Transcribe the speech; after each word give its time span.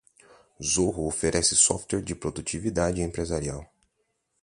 Zoho 0.63 1.05
oferece 1.05 1.55
software 1.55 2.01
de 2.01 2.15
produtividade 2.15 3.03
empresarial. 3.03 3.71